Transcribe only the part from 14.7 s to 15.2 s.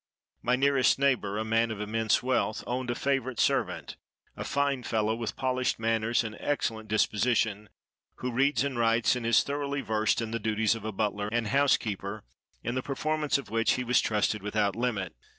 limit.